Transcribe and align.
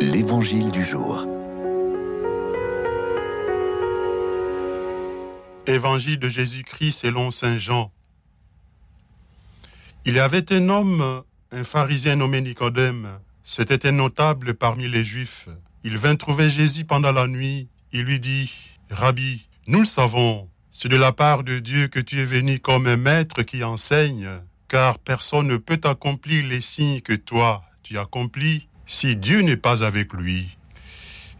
L'Évangile 0.00 0.70
du 0.70 0.84
jour. 0.84 1.26
Évangile 5.66 6.20
de 6.20 6.28
Jésus-Christ 6.28 6.92
selon 6.92 7.32
Saint 7.32 7.58
Jean. 7.58 7.90
Il 10.04 10.14
y 10.14 10.20
avait 10.20 10.52
un 10.52 10.68
homme, 10.68 11.22
un 11.50 11.64
pharisien 11.64 12.14
nommé 12.14 12.40
Nicodème. 12.40 13.18
C'était 13.42 13.88
un 13.88 13.92
notable 13.92 14.54
parmi 14.54 14.86
les 14.86 15.04
Juifs. 15.04 15.48
Il 15.82 15.98
vint 15.98 16.14
trouver 16.14 16.48
Jésus 16.48 16.84
pendant 16.84 17.10
la 17.10 17.26
nuit. 17.26 17.68
Il 17.92 18.02
lui 18.02 18.20
dit, 18.20 18.54
Rabbi, 18.90 19.48
nous 19.66 19.80
le 19.80 19.84
savons, 19.84 20.48
c'est 20.70 20.88
de 20.88 20.96
la 20.96 21.10
part 21.10 21.42
de 21.42 21.58
Dieu 21.58 21.88
que 21.88 21.98
tu 21.98 22.20
es 22.20 22.24
venu 22.24 22.60
comme 22.60 22.86
un 22.86 22.96
maître 22.96 23.42
qui 23.42 23.64
enseigne, 23.64 24.28
car 24.68 25.00
personne 25.00 25.48
ne 25.48 25.56
peut 25.56 25.80
accomplir 25.82 26.46
les 26.46 26.60
signes 26.60 27.00
que 27.00 27.14
toi 27.14 27.64
tu 27.82 27.98
accomplis 27.98 28.67
si 28.88 29.16
Dieu 29.16 29.42
n'est 29.42 29.58
pas 29.58 29.84
avec 29.84 30.14
lui. 30.14 30.56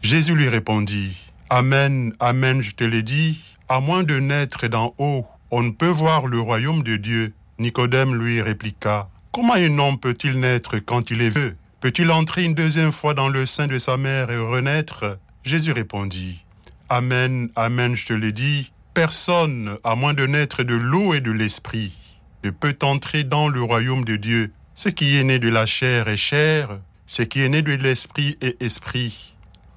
Jésus 0.03 0.35
lui 0.35 0.47
répondit, 0.47 1.17
Amen, 1.49 2.13
Amen, 2.19 2.61
je 2.61 2.75
te 2.75 2.83
l'ai 2.83 3.01
dit, 3.01 3.41
à 3.67 3.79
moins 3.79 4.03
de 4.03 4.19
naître 4.19 4.67
d'en 4.67 4.93
haut, 4.99 5.25
on 5.49 5.63
ne 5.63 5.71
peut 5.71 5.89
voir 5.89 6.27
le 6.27 6.39
royaume 6.39 6.83
de 6.83 6.95
Dieu. 6.95 7.33
Nicodème 7.57 8.15
lui 8.15 8.41
répliqua, 8.41 9.09
Comment 9.31 9.55
un 9.55 9.79
homme 9.79 9.99
peut-il 9.99 10.39
naître 10.39 10.77
quand 10.77 11.09
il 11.09 11.21
est 11.21 11.35
vieux 11.35 11.57
Peut-il 11.81 12.11
entrer 12.11 12.43
une 12.43 12.53
deuxième 12.53 12.91
fois 12.91 13.15
dans 13.15 13.29
le 13.29 13.47
sein 13.47 13.67
de 13.67 13.79
sa 13.79 13.97
mère 13.97 14.29
et 14.29 14.37
renaître? 14.37 15.17
Jésus 15.43 15.71
répondit, 15.71 16.45
Amen, 16.87 17.49
Amen, 17.55 17.95
je 17.95 18.05
te 18.05 18.13
l'ai 18.13 18.31
dit, 18.31 18.71
personne, 18.93 19.77
à 19.83 19.95
moins 19.95 20.13
de 20.13 20.27
naître 20.27 20.61
de 20.61 20.75
l'eau 20.75 21.15
et 21.15 21.19
de 21.19 21.31
l'esprit, 21.31 21.97
ne 22.43 22.51
peut 22.51 22.77
entrer 22.83 23.23
dans 23.23 23.47
le 23.47 23.63
royaume 23.63 24.05
de 24.05 24.17
Dieu. 24.17 24.51
Ce 24.75 24.89
qui 24.89 25.17
est 25.17 25.23
né 25.23 25.39
de 25.39 25.49
la 25.49 25.65
chair 25.65 26.07
est 26.09 26.17
chair, 26.17 26.79
ce 27.09 27.23
qui 27.23 27.41
est 27.41 27.49
né 27.49 27.63
de 27.63 27.73
l'esprit 27.73 28.37
est 28.39 28.61
esprit. 28.61 29.33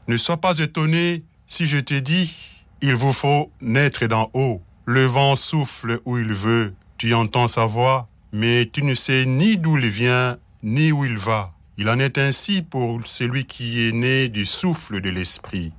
Ne 0.07 0.19
sois 0.19 0.37
pas 0.37 0.59
étonné 0.59 1.25
si 1.47 1.67
je 1.67 1.79
te 1.79 1.95
dis, 1.95 2.31
il 2.83 2.95
vous 2.95 3.15
faut 3.15 3.51
naître 3.63 4.05
d'en 4.07 4.31
haut. 4.35 4.61
Le 4.85 5.07
vent 5.07 5.35
souffle 5.35 6.01
où 6.05 6.19
il 6.19 6.35
veut, 6.35 6.75
tu 6.99 7.15
entends 7.15 7.49
sa 7.49 7.65
voix, 7.65 8.07
mais 8.33 8.69
tu 8.71 8.83
ne 8.83 8.95
sais 8.95 9.25
ni 9.25 9.57
d'où 9.57 9.79
il 9.79 9.89
vient, 9.89 10.37
ni 10.63 10.93
où 10.93 11.07
il 11.07 11.17
va. 11.17 11.55
Il 11.79 11.89
en 11.89 11.99
est 11.99 12.19
ainsi 12.19 12.61
pour 12.61 13.01
celui 13.07 13.47
qui 13.47 13.89
est 13.89 13.93
né 13.93 14.29
du 14.29 14.45
souffle 14.45 15.01
de 15.01 15.09
l'esprit. 15.09 15.73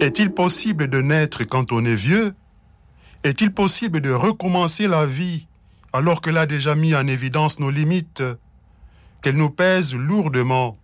Est-il 0.00 0.32
possible 0.32 0.88
de 0.88 1.00
naître 1.00 1.44
quand 1.44 1.72
on 1.72 1.86
est 1.86 1.94
vieux? 1.94 2.34
Est-il 3.24 3.52
possible 3.54 4.02
de 4.02 4.10
recommencer 4.10 4.86
la 4.86 5.06
vie 5.06 5.46
alors 5.92 6.20
qu'elle 6.20 6.38
a 6.38 6.46
déjà 6.46 6.74
mis 6.74 6.94
en 6.94 7.06
évidence 7.06 7.58
nos 7.58 7.70
limites, 7.70 8.22
qu'elle 9.22 9.36
nous 9.36 9.50
pèse 9.50 9.94
lourdement 9.94 10.78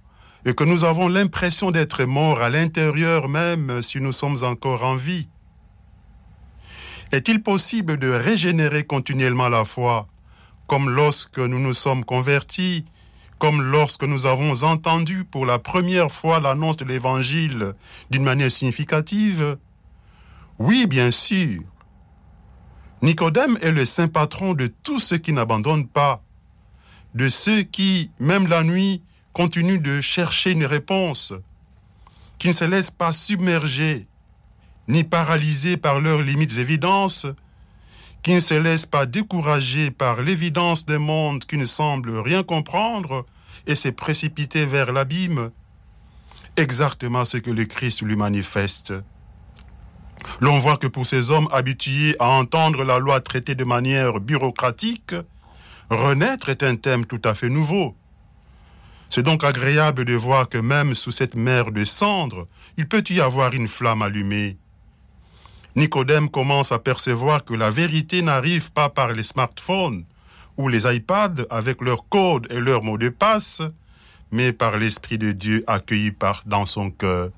et 0.44 0.54
que 0.54 0.64
nous 0.64 0.84
avons 0.84 1.08
l'impression 1.08 1.70
d'être 1.70 2.04
morts 2.04 2.40
à 2.40 2.50
l'intérieur 2.50 3.28
même 3.28 3.82
si 3.82 4.00
nous 4.00 4.12
sommes 4.12 4.42
encore 4.42 4.84
en 4.84 4.96
vie 4.96 5.28
Est-il 7.12 7.42
possible 7.42 7.98
de 7.98 8.10
régénérer 8.10 8.84
continuellement 8.84 9.48
la 9.48 9.64
foi, 9.64 10.08
comme 10.66 10.90
lorsque 10.90 11.38
nous 11.38 11.60
nous 11.60 11.74
sommes 11.74 12.04
convertis, 12.04 12.84
comme 13.38 13.62
lorsque 13.62 14.04
nous 14.04 14.26
avons 14.26 14.62
entendu 14.62 15.24
pour 15.24 15.46
la 15.46 15.58
première 15.58 16.10
fois 16.10 16.40
l'annonce 16.40 16.76
de 16.78 16.84
l'Évangile 16.84 17.74
d'une 18.10 18.24
manière 18.24 18.50
significative? 18.50 19.56
Oui, 20.58 20.86
bien 20.86 21.10
sûr. 21.10 21.62
Nicodème 23.02 23.58
est 23.60 23.72
le 23.72 23.84
saint 23.84 24.08
patron 24.08 24.54
de 24.54 24.68
tous 24.68 25.00
ceux 25.00 25.18
qui 25.18 25.32
n'abandonnent 25.32 25.86
pas, 25.86 26.22
de 27.14 27.28
ceux 27.28 27.62
qui, 27.62 28.10
même 28.18 28.46
la 28.46 28.62
nuit, 28.62 29.02
continuent 29.32 29.82
de 29.82 30.00
chercher 30.00 30.52
une 30.52 30.64
réponse, 30.64 31.34
qui 32.38 32.48
ne 32.48 32.52
se 32.52 32.64
laissent 32.64 32.90
pas 32.90 33.12
submerger, 33.12 34.06
ni 34.88 35.04
paralyser 35.04 35.76
par 35.76 36.00
leurs 36.00 36.22
limites 36.22 36.56
évidences, 36.56 37.26
qui 38.22 38.34
ne 38.34 38.40
se 38.40 38.54
laissent 38.54 38.86
pas 38.86 39.06
décourager 39.06 39.90
par 39.90 40.22
l'évidence 40.22 40.86
d'un 40.86 40.98
monde 40.98 41.44
qui 41.44 41.58
ne 41.58 41.64
semble 41.64 42.18
rien 42.18 42.42
comprendre 42.42 43.26
et 43.66 43.74
s'est 43.74 43.92
précipité 43.92 44.64
vers 44.64 44.92
l'abîme, 44.92 45.50
exactement 46.56 47.24
ce 47.24 47.36
que 47.36 47.50
le 47.50 47.66
Christ 47.66 48.02
lui 48.02 48.16
manifeste. 48.16 48.94
L'on 50.40 50.58
voit 50.58 50.76
que 50.76 50.86
pour 50.86 51.06
ces 51.06 51.30
hommes 51.30 51.48
habitués 51.52 52.16
à 52.18 52.28
entendre 52.28 52.84
la 52.84 52.98
loi 52.98 53.20
traitée 53.20 53.54
de 53.54 53.64
manière 53.64 54.20
bureaucratique, 54.20 55.14
renaître 55.90 56.48
est 56.48 56.62
un 56.62 56.76
thème 56.76 57.06
tout 57.06 57.20
à 57.24 57.34
fait 57.34 57.48
nouveau. 57.48 57.94
C'est 59.08 59.22
donc 59.22 59.44
agréable 59.44 60.04
de 60.04 60.14
voir 60.14 60.48
que 60.48 60.58
même 60.58 60.94
sous 60.94 61.10
cette 61.10 61.36
mer 61.36 61.70
de 61.70 61.84
cendres, 61.84 62.48
il 62.76 62.88
peut 62.88 63.04
y 63.08 63.20
avoir 63.20 63.52
une 63.54 63.68
flamme 63.68 64.02
allumée. 64.02 64.56
Nicodème 65.76 66.30
commence 66.30 66.72
à 66.72 66.78
percevoir 66.78 67.44
que 67.44 67.54
la 67.54 67.70
vérité 67.70 68.22
n'arrive 68.22 68.72
pas 68.72 68.88
par 68.88 69.12
les 69.12 69.22
smartphones 69.22 70.04
ou 70.56 70.68
les 70.68 70.92
iPads 70.92 71.44
avec 71.50 71.82
leurs 71.82 72.08
codes 72.08 72.46
et 72.50 72.60
leurs 72.60 72.82
mots 72.82 72.98
de 72.98 73.10
passe, 73.10 73.62
mais 74.32 74.52
par 74.52 74.78
l'Esprit 74.78 75.18
de 75.18 75.32
Dieu 75.32 75.64
accueilli 75.66 76.12
dans 76.46 76.64
son 76.64 76.90
cœur. 76.90 77.30